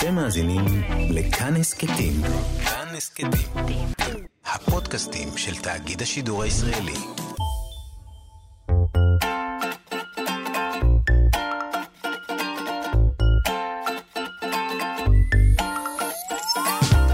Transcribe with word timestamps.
אתם 0.00 0.14
מאזינים 0.14 0.64
לכאן 1.10 1.56
הסכתים. 1.56 2.12
כאן 2.64 2.96
הסכתים. 2.96 3.86
הפודקאסטים 4.46 5.28
של 5.36 5.54
תאגיד 5.54 6.02
השידור 6.02 6.42
הישראלי. 6.42 6.94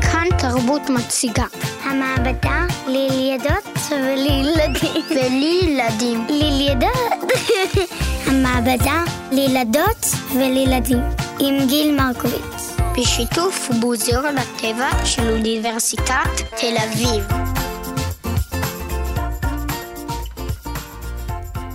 כאן 0.00 0.28
תרבות 0.38 0.82
מציגה. 0.90 1.46
המעבדה 1.82 2.66
לילדות 2.86 3.78
ולילדים. 3.90 5.04
ולילדים. 5.16 6.26
לילדות. 6.28 7.32
המעבדה 8.26 9.04
לילדות 9.32 10.06
ולילדים. 10.34 11.02
עם 11.40 11.66
גיל 11.68 11.96
מרקוביץ. 11.96 12.55
בשיתוף 12.98 13.70
מוזיאון 13.80 14.38
הטבע 14.38 15.04
של 15.04 15.30
אוניברסיטת 15.30 16.30
תל 16.60 16.76
אביב. 16.84 17.24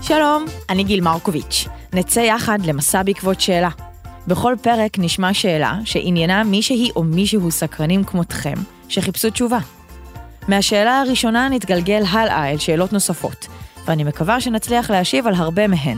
שלום, 0.01 0.45
אני 0.69 0.83
גיל 0.83 1.01
מרקוביץ'. 1.01 1.67
נצא 1.93 2.19
יחד 2.19 2.59
למסע 2.65 3.03
בעקבות 3.03 3.41
שאלה. 3.41 3.69
בכל 4.27 4.55
פרק 4.61 4.99
נשמע 4.99 5.33
שאלה 5.33 5.79
שעניינה 5.85 6.43
מישהי 6.43 6.89
או 6.95 7.03
מישהו 7.03 7.51
סקרנים 7.51 8.03
כמותכם, 8.03 8.55
שחיפשו 8.89 9.29
תשובה. 9.29 9.59
מהשאלה 10.47 11.01
הראשונה 11.01 11.49
נתגלגל 11.49 12.03
הלאה 12.09 12.51
אל 12.51 12.57
שאלות 12.57 12.93
נוספות, 12.93 13.47
ואני 13.85 14.03
מקווה 14.03 14.41
שנצליח 14.41 14.91
להשיב 14.91 15.27
על 15.27 15.33
הרבה 15.33 15.67
מהן. 15.67 15.97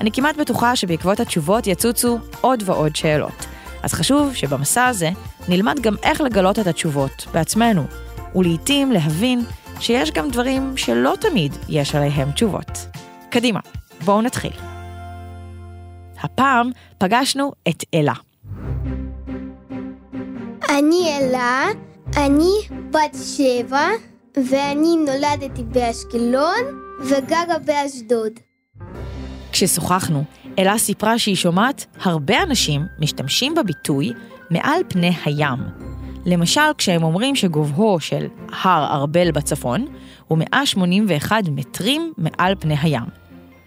אני 0.00 0.12
כמעט 0.12 0.36
בטוחה 0.36 0.76
שבעקבות 0.76 1.20
התשובות 1.20 1.66
יצוצו 1.66 2.18
עוד 2.40 2.62
ועוד 2.66 2.96
שאלות. 2.96 3.55
אז 3.86 3.92
חשוב 3.92 4.34
שבמסע 4.34 4.86
הזה 4.86 5.10
נלמד 5.48 5.80
גם 5.80 5.94
איך 6.02 6.20
לגלות 6.20 6.58
את 6.58 6.66
התשובות 6.66 7.26
בעצמנו, 7.32 7.82
ולעיתים 8.34 8.92
להבין 8.92 9.44
שיש 9.80 10.10
גם 10.10 10.30
דברים 10.30 10.76
שלא 10.76 11.14
תמיד 11.20 11.52
יש 11.68 11.94
עליהם 11.94 12.30
תשובות. 12.32 12.86
קדימה, 13.30 13.60
בואו 14.04 14.22
נתחיל. 14.22 14.50
הפעם 16.22 16.70
פגשנו 16.98 17.52
את 17.68 17.84
אלה. 17.94 18.12
אני 20.68 21.18
אלה, 21.18 21.64
אני 22.16 22.52
בת 22.90 23.16
שבע, 23.36 23.88
ואני 24.36 24.96
נולדתי 24.96 25.62
באשקלון 25.62 26.80
וגרה 27.00 27.58
באשדוד. 27.64 28.32
כששוחחנו, 29.56 30.24
אלה 30.58 30.78
סיפרה 30.78 31.18
שהיא 31.18 31.34
שומעת 31.34 31.86
הרבה 32.00 32.42
אנשים 32.42 32.82
משתמשים 32.98 33.54
בביטוי 33.54 34.12
מעל 34.50 34.80
פני 34.88 35.12
הים. 35.24 35.58
למשל, 36.26 36.60
כשהם 36.78 37.02
אומרים 37.02 37.36
שגובהו 37.36 38.00
של 38.00 38.26
הר 38.62 38.84
ארבל 38.94 39.30
בצפון 39.30 39.86
הוא 40.28 40.38
181 40.38 41.44
מטרים 41.48 42.12
מעל 42.18 42.54
פני 42.60 42.74
הים. 42.82 43.02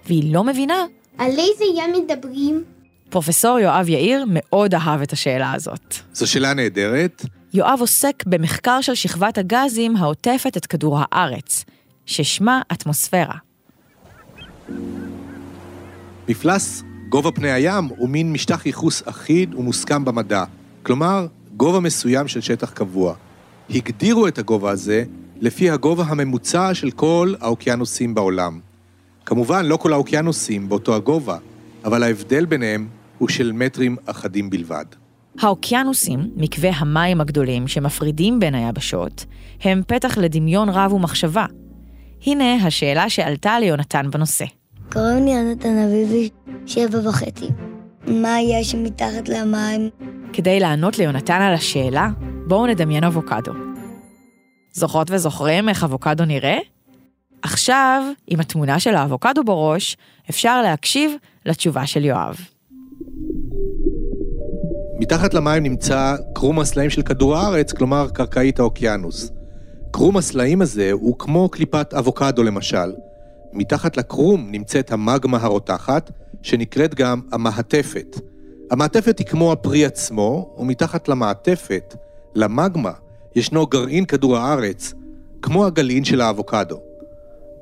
והיא 0.05 0.33
לא 0.33 0.43
מבינה, 0.43 0.85
על 1.17 1.31
איזה 1.31 1.65
ים 1.75 2.03
מדברים? 2.03 2.63
פרופסור 3.09 3.59
יואב 3.59 3.89
יאיר 3.89 4.25
מאוד 4.27 4.75
אהב 4.75 5.01
את 5.01 5.13
השאלה 5.13 5.53
הזאת. 5.53 5.95
זו 6.13 6.31
שאלה 6.31 6.53
נהדרת. 6.53 7.25
יואב 7.53 7.77
עוסק 7.79 8.23
במחקר 8.25 8.81
של 8.81 8.95
שכבת 8.95 9.37
הגזים 9.37 9.95
העוטפת 9.95 10.57
את 10.57 10.65
כדור 10.65 10.99
הארץ, 11.01 11.65
ששמה 12.05 12.61
אטמוספירה. 12.71 13.35
מפלס 16.30 16.83
גובה 17.09 17.31
פני 17.31 17.52
הים 17.52 17.85
הוא 17.97 18.09
מין 18.09 18.31
משטח 18.31 18.66
ייחוס 18.66 19.03
אחיד 19.05 19.55
ומוסכם 19.55 20.05
במדע, 20.05 20.44
כלומר, 20.83 21.27
גובה 21.58 21.80
מסוים 21.80 22.27
של 22.27 22.41
שטח 22.41 22.71
קבוע. 22.71 23.13
הגדירו 23.69 24.27
את 24.27 24.38
הגובה 24.38 24.71
הזה 24.71 25.03
לפי 25.41 25.69
הגובה 25.69 26.03
הממוצע 26.03 26.73
של 26.73 26.91
כל 26.91 27.33
האוקיינוסים 27.42 28.15
בעולם. 28.15 28.59
כמובן, 29.26 29.65
לא 29.65 29.77
כל 29.77 29.93
האוקיינוסים 29.93 30.70
באותו 30.70 30.95
הגובה, 30.95 31.37
אבל 31.86 32.03
ההבדל 32.03 32.45
ביניהם 32.45 32.87
הוא 33.17 33.30
של 33.30 33.52
מטרים 33.52 33.95
אחדים 34.05 34.49
בלבד. 34.49 34.86
האוקיינוסים, 35.39 36.20
מקווי 36.36 36.71
המים 36.76 37.21
הגדולים 37.21 37.67
שמפרידים 37.67 38.39
בין 38.39 38.55
היבשות, 38.55 39.26
הם 39.61 39.82
פתח 39.87 40.17
לדמיון 40.17 40.70
רב 40.70 40.93
ומחשבה. 40.93 41.45
הנה 42.26 42.55
השאלה 42.55 43.09
שעלתה 43.09 43.59
ליונתן 43.59 44.11
בנושא. 44.11 44.58
קוראים 44.94 45.26
לי 45.26 45.32
יונתן 45.32 45.77
אביבי, 45.77 46.30
שבע 46.66 47.10
וחצי. 47.10 47.48
מה 48.08 48.42
יש 48.42 48.76
מתחת 48.76 49.30
למים? 49.30 49.89
כדי 50.33 50.60
לענות 50.60 50.98
ליונתן 50.98 51.42
על 51.42 51.54
השאלה, 51.54 52.10
בואו 52.48 52.67
נדמיין 52.67 53.04
אבוקדו. 53.04 53.52
זוכרות 54.73 55.11
וזוכרים 55.11 55.70
איך 55.70 55.83
אבוקדו 55.83 56.26
נראה? 56.26 56.58
עכשיו, 57.42 58.04
עם 58.27 58.39
התמונה 58.39 58.80
של 58.80 58.95
האבוקדו 58.95 59.44
בראש, 59.44 59.98
אפשר 60.30 60.61
להקשיב 60.61 61.11
לתשובה 61.45 61.86
של 61.86 62.06
יואב. 62.06 62.39
מתחת 65.00 65.33
למים 65.33 65.64
נמצא 65.64 66.16
קרום 66.36 66.60
הסלעים 66.60 66.89
של 66.89 67.02
כדור 67.02 67.36
הארץ, 67.36 67.73
כלומר 67.73 68.08
קרקעית 68.14 68.60
האוקיינוס. 68.60 69.32
קרום 69.92 70.17
הסלעים 70.17 70.61
הזה 70.61 70.92
הוא 70.92 71.20
כמו 71.20 71.50
קליפת 71.50 71.94
אבוקדו 71.94 72.44
למשל. 72.44 72.92
מתחת 73.54 73.98
לקרום 73.98 74.48
נמצאת 74.52 74.92
המגמה 74.92 75.37
הרותחת, 75.42 76.11
שנקראת 76.42 76.95
גם 76.95 77.21
המעטפת. 77.32 78.20
המעטפת 78.71 79.20
היא 79.20 79.27
כמו 79.27 79.52
הפרי 79.52 79.86
עצמו, 79.86 80.55
ומתחת 80.58 81.08
למעטפת, 81.08 81.95
למגמה, 82.36 82.92
ישנו 83.36 83.67
גרעין 83.67 84.05
כדור 84.05 84.38
הארץ, 84.38 84.93
כמו 85.42 85.65
הגלעין 85.65 86.04
של 86.04 86.21
האבוקדו. 86.21 86.80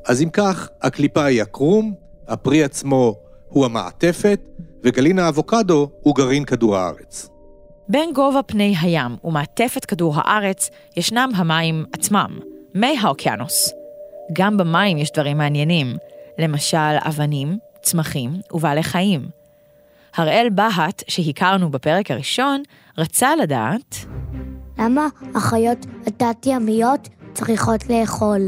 אז 0.06 0.22
אם 0.22 0.30
כך, 0.30 0.70
הקליפה 0.82 1.24
היא 1.24 1.42
הקרום, 1.42 1.94
הפרי 2.28 2.64
עצמו 2.64 3.16
הוא 3.50 3.66
המעטפת, 3.66 4.40
וגלעין 4.84 5.20
האבוקדו 5.20 5.90
הוא 6.02 6.16
גרעין 6.16 6.46
כדור 6.46 6.78
הארץ. 6.78 7.30
בין 7.90 8.14
גובה 8.14 8.44
פני 8.44 8.76
הים 8.82 9.16
ומעטפת 9.24 9.86
כדור 9.86 10.14
הארץ 10.16 10.70
ישנם 10.98 11.30
המים 11.36 11.86
עצמם, 11.94 12.40
מי 12.76 12.98
האוקיינוס. 13.02 13.74
גם 14.34 14.58
במים 14.58 14.98
יש 14.98 15.12
דברים 15.12 15.38
מעניינים, 15.38 15.98
למשל 16.40 16.98
אבנים, 17.08 17.58
צמחים 17.82 18.32
ובעלי 18.52 18.84
חיים. 18.84 19.22
הראל 20.16 20.48
בהט, 20.52 21.04
שהכרנו 21.08 21.72
בפרק 21.72 22.12
הראשון, 22.12 22.64
רצה 22.98 23.36
לדעת 23.36 23.96
למה 24.80 25.08
החיות 25.36 25.86
התת-ימיות 26.08 27.10
צריכות 27.34 27.90
לאכול? 27.90 28.42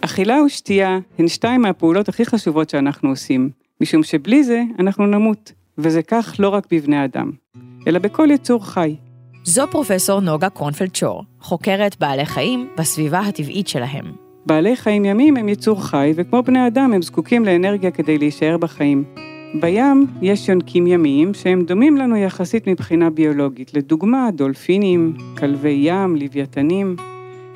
אכילה 0.00 0.42
ושתייה 0.46 0.98
הן 1.18 1.28
שתיים 1.28 1.62
מהפעולות 1.62 2.08
הכי 2.08 2.26
חשובות 2.26 2.70
שאנחנו 2.70 3.08
עושים, 3.08 3.50
משום 3.80 4.02
שבלי 4.02 4.44
זה 4.44 4.62
אנחנו 4.78 5.06
נמות, 5.06 5.52
וזה 5.78 6.02
כך 6.02 6.34
לא 6.38 6.48
רק 6.48 6.66
בבני 6.72 7.04
אדם, 7.04 7.30
אלא 7.86 7.98
בכל 7.98 8.28
יצור 8.30 8.66
חי. 8.66 8.96
זו 9.44 9.66
פרופסור 9.70 10.20
נוגה 10.20 10.50
קרונפלד 10.50 10.94
שור, 10.94 11.24
חוקרת 11.40 11.96
בעלי 12.00 12.26
חיים 12.26 12.68
בסביבה 12.78 13.20
הטבעית 13.20 13.68
שלהם. 13.68 14.27
בעלי 14.48 14.76
חיים 14.76 15.04
ימים 15.04 15.36
הם 15.36 15.48
יצור 15.48 15.84
חי, 15.84 16.12
וכמו 16.16 16.42
בני 16.42 16.66
אדם 16.66 16.92
הם 16.92 17.02
זקוקים 17.02 17.44
לאנרגיה 17.44 17.90
כדי 17.90 18.18
להישאר 18.18 18.56
בחיים. 18.56 19.04
בים 19.60 20.06
יש 20.22 20.48
יונקים 20.48 20.86
ימיים 20.86 21.34
שהם 21.34 21.64
דומים 21.64 21.96
לנו 21.96 22.16
יחסית 22.16 22.66
מבחינה 22.66 23.10
ביולוגית, 23.10 23.74
לדוגמה 23.74 24.28
דולפינים, 24.34 25.16
כלבי 25.38 25.80
ים, 25.82 26.16
לוויתנים. 26.16 26.96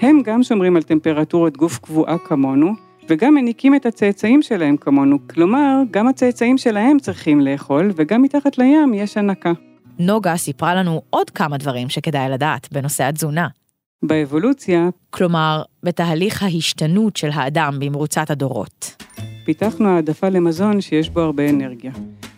הם 0.00 0.22
גם 0.25 0.42
שומרים 0.42 0.76
על 0.76 0.82
טמפרטורת 0.82 1.56
גוף 1.56 1.78
קבועה 1.78 2.19
כמונו, 2.19 2.72
וגם 3.09 3.34
מניקים 3.34 3.74
את 3.74 3.86
הצאצאים 3.86 4.42
שלהם 4.42 4.76
כמונו, 4.76 5.19
כלומר, 5.30 5.82
גם 5.91 6.09
הצאצאים 6.09 6.59
שלהם 6.59 6.98
צריכים 6.98 7.41
לאכול, 7.41 7.91
וגם 7.97 8.22
מתחת 8.22 8.59
לים 8.59 8.94
יש 8.94 9.16
הנקה. 9.16 9.53
נוגה 9.98 10.36
סיפרה 10.36 10.74
לנו 10.74 11.03
עוד 11.10 11.30
כמה 11.30 11.56
דברים 11.56 11.88
שכדאי 11.88 12.30
לדעת 12.30 12.68
בנושא 12.72 13.04
התזונה. 13.04 13.61
באבולוציה 14.03 14.89
כלומר, 15.10 15.63
בתהליך 15.83 16.43
ההשתנות 16.43 17.16
של 17.16 17.31
האדם 17.33 17.77
במרוצת 17.78 18.31
הדורות. 18.31 19.04
פיתחנו 19.45 19.89
העדפה 19.89 20.28
למזון 20.28 20.81
שיש 20.81 21.10
בו 21.10 21.21
הרבה 21.21 21.51
אנרגיה. 21.51 21.93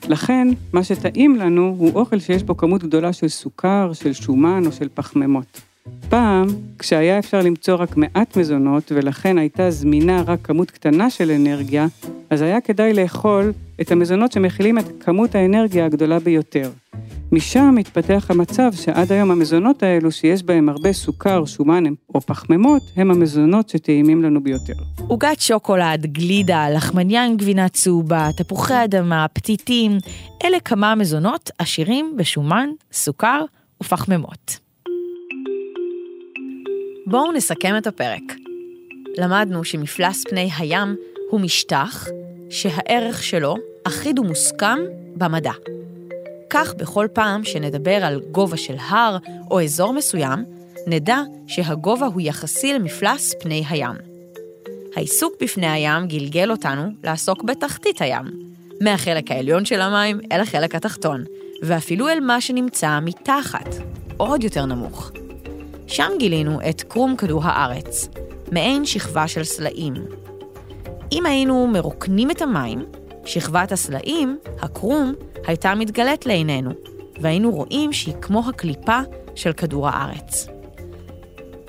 לכן, 0.08 0.48
מה 0.72 0.84
שטעים 0.84 1.36
לנו 1.36 1.74
הוא 1.78 1.90
אוכל 1.94 2.18
שיש 2.18 2.42
בו 2.42 2.56
כמות 2.56 2.82
גדולה 2.82 3.12
של 3.12 3.28
סוכר, 3.28 3.92
של 3.92 4.12
שומן 4.12 4.62
או 4.66 4.72
של 4.72 4.88
פחמימות. 4.94 5.60
פעם, 6.08 6.46
כשהיה 6.78 7.18
אפשר 7.18 7.40
למצוא 7.40 7.74
רק 7.74 7.96
מעט 7.96 8.36
מזונות 8.36 8.92
ולכן 8.94 9.38
הייתה 9.38 9.70
זמינה 9.70 10.22
רק 10.26 10.38
כמות 10.42 10.70
קטנה 10.70 11.10
של 11.10 11.30
אנרגיה, 11.30 11.86
אז 12.30 12.42
היה 12.42 12.60
כדאי 12.60 12.94
לאכול 12.94 13.52
את 13.80 13.92
המזונות 13.92 14.32
שמכילים 14.32 14.78
את 14.78 14.84
כמות 15.00 15.34
האנרגיה 15.34 15.86
הגדולה 15.86 16.18
ביותר. 16.18 16.70
משם 17.34 17.76
התפתח 17.80 18.26
המצב 18.28 18.72
שעד 18.72 19.12
היום 19.12 19.30
המזונות 19.30 19.82
האלו 19.82 20.12
שיש 20.12 20.42
בהם 20.42 20.68
הרבה 20.68 20.92
סוכר, 20.92 21.44
שומן 21.44 21.84
או 22.14 22.20
פחמימות, 22.20 22.82
הם 22.96 23.10
המזונות 23.10 23.68
שטעימים 23.68 24.22
לנו 24.22 24.42
ביותר. 24.42 24.72
עוגת 25.08 25.40
שוקולד, 25.40 26.06
גלידה, 26.06 26.70
לחמניין 26.70 27.36
גבינה 27.36 27.68
צהובה, 27.68 28.28
תפוחי 28.36 28.84
אדמה, 28.84 29.26
פתיתים, 29.32 29.98
אלה 30.44 30.60
כמה 30.60 30.94
מזונות 30.94 31.50
עשירים 31.58 32.14
בשומן, 32.16 32.68
סוכר 32.92 33.44
ופחמימות. 33.82 34.58
בואו 37.06 37.32
נסכם 37.32 37.74
את 37.78 37.86
הפרק. 37.86 38.22
למדנו 39.18 39.64
שמפלס 39.64 40.24
פני 40.30 40.50
הים 40.58 40.96
הוא 41.30 41.40
משטח 41.40 42.06
שהערך 42.50 43.22
שלו 43.22 43.54
אחיד 43.86 44.18
ומוסכם 44.18 44.78
במדע. 45.16 45.52
כך 46.54 46.74
בכל 46.74 47.06
פעם 47.12 47.44
שנדבר 47.44 48.04
על 48.04 48.20
גובה 48.30 48.56
של 48.56 48.74
הר 48.88 49.18
או 49.50 49.62
אזור 49.62 49.92
מסוים, 49.92 50.44
נדע 50.86 51.18
שהגובה 51.46 52.06
הוא 52.06 52.20
יחסי 52.20 52.72
למפלס 52.72 53.34
פני 53.40 53.64
הים. 53.68 53.94
העיסוק 54.96 55.34
בפני 55.40 55.66
הים 55.66 56.06
גלגל 56.06 56.50
אותנו 56.50 56.82
לעסוק 57.04 57.42
בתחתית 57.42 58.02
הים, 58.02 58.24
מהחלק 58.80 59.30
העליון 59.30 59.64
של 59.64 59.80
המים 59.80 60.20
אל 60.32 60.40
החלק 60.40 60.74
התחתון, 60.74 61.24
ואפילו 61.62 62.08
אל 62.08 62.20
מה 62.20 62.40
שנמצא 62.40 62.98
מתחת, 63.02 63.68
עוד 64.16 64.44
יותר 64.44 64.66
נמוך. 64.66 65.12
שם 65.86 66.10
גילינו 66.18 66.58
את 66.70 66.82
קרום 66.82 67.16
כדור 67.16 67.40
הארץ, 67.44 68.08
מעין 68.52 68.84
שכבה 68.84 69.28
של 69.28 69.44
סלעים. 69.44 69.94
אם 71.12 71.26
היינו 71.26 71.66
מרוקנים 71.66 72.30
את 72.30 72.42
המים, 72.42 72.84
שכבת 73.24 73.72
הסלעים, 73.72 74.38
הקרום, 74.60 75.14
הייתה 75.46 75.74
מתגלית 75.74 76.26
לעינינו, 76.26 76.70
והיינו 77.20 77.50
רואים 77.50 77.92
שהיא 77.92 78.14
כמו 78.20 78.42
הקליפה 78.48 79.00
של 79.34 79.52
כדור 79.52 79.88
הארץ. 79.88 80.48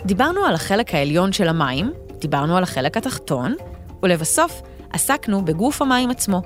דיברנו 0.06 0.46
על 0.46 0.54
החלק 0.56 0.94
העליון 0.94 1.32
של 1.32 1.48
המים, 1.48 1.92
דיברנו 2.20 2.58
על 2.58 2.64
החלק 2.64 2.98
התחתון, 2.98 3.56
ולבסוף 4.04 4.62
עסקנו 4.94 5.46
בגוף 5.46 5.82
המים 5.82 6.10
עצמו. 6.10 6.42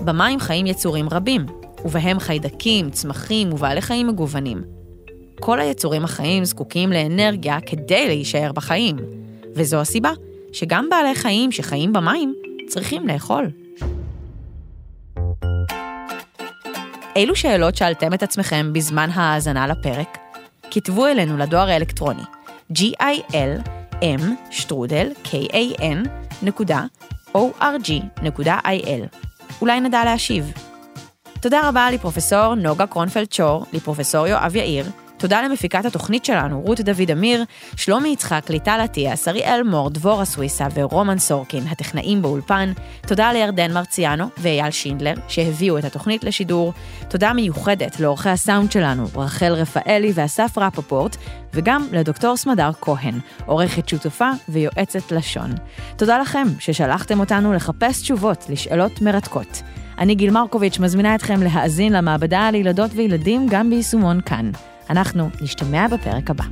במים 0.00 0.40
חיים 0.40 0.66
יצורים 0.66 1.08
רבים, 1.08 1.46
ובהם 1.84 2.18
חיידקים, 2.18 2.90
צמחים 2.90 3.52
ובעלי 3.52 3.80
חיים 3.80 4.06
מגוונים. 4.06 4.62
כל 5.40 5.60
היצורים 5.60 6.04
החיים 6.04 6.44
זקוקים 6.44 6.92
לאנרגיה 6.92 7.60
כדי 7.60 8.06
להישאר 8.06 8.52
בחיים, 8.52 8.96
וזו 9.54 9.80
הסיבה 9.80 10.12
שגם 10.52 10.88
בעלי 10.90 11.14
חיים 11.14 11.52
שחיים 11.52 11.92
במים 11.92 12.34
צריכים 12.68 13.08
לאכול. 13.08 13.63
אילו 17.16 17.36
שאלות 17.36 17.76
שאלתם 17.76 18.14
את 18.14 18.22
עצמכם 18.22 18.72
בזמן 18.72 19.10
ההאזנה 19.10 19.66
לפרק? 19.66 20.18
כתבו 20.70 21.06
אלינו 21.06 21.36
לדואר 21.36 21.68
האלקטרוני 21.68 22.22
gil 22.72 23.60
m 23.92 24.22
שטרודל 24.50 25.10
kan 25.24 26.08
נקודה 26.42 26.84
org.il. 27.36 29.18
אולי 29.60 29.80
נדע 29.80 30.04
להשיב. 30.04 30.52
תודה 31.40 31.68
רבה 31.68 31.90
לפרופסור 31.90 32.54
נוגה 32.54 32.86
קרונפלד 32.86 33.32
שור, 33.32 33.64
לפרופסור 33.72 34.26
יואב 34.26 34.56
יאיר, 34.56 34.86
תודה 35.16 35.42
למפיקת 35.42 35.84
התוכנית 35.84 36.24
שלנו, 36.24 36.60
רות 36.60 36.80
דוד 36.80 37.10
אמיר, 37.12 37.44
שלומי 37.76 38.08
יצחק, 38.08 38.50
ליטל 38.50 38.80
אטיאס, 38.84 39.28
אריאל 39.28 39.62
מור, 39.62 39.90
דבורה 39.90 40.24
סוויסה 40.24 40.66
ורומן 40.74 41.18
סורקין, 41.18 41.64
הטכנאים 41.70 42.22
באולפן. 42.22 42.72
תודה 43.06 43.32
לירדן 43.32 43.72
מרציאנו 43.72 44.28
ואייל 44.38 44.70
שינדלר, 44.70 45.14
שהביאו 45.28 45.78
את 45.78 45.84
התוכנית 45.84 46.24
לשידור. 46.24 46.72
תודה 47.08 47.32
מיוחדת 47.32 48.00
לעורכי 48.00 48.28
הסאונד 48.28 48.72
שלנו, 48.72 49.06
רחל 49.16 49.52
רפאלי 49.52 50.12
ואסף 50.14 50.58
רפפורט, 50.58 51.16
וגם 51.54 51.86
לדוקטור 51.92 52.36
סמדר 52.36 52.70
כהן, 52.80 53.18
עורכת 53.46 53.88
שותפה 53.88 54.30
ויועצת 54.48 55.12
לשון. 55.12 55.54
תודה 55.96 56.18
לכם 56.18 56.46
ששלחתם 56.58 57.20
אותנו 57.20 57.52
לחפש 57.52 58.02
תשובות 58.02 58.46
לשאלות 58.48 59.02
מרתקות. 59.02 59.62
אני 59.98 60.14
גיל 60.14 60.30
מרקוביץ' 60.30 60.78
מזמינה 60.78 61.14
אתכם 61.14 61.42
להאזין 61.42 61.92
למעבדה 61.92 62.50
לילדות 62.50 62.90
וילדים 62.94 63.46
גם 63.50 63.70
ביישומון 63.70 64.20
כאן. 64.20 64.50
אנחנו 64.90 65.30
נשתמע 65.40 65.86
בפרק 65.88 66.30
הבא. 66.30 66.44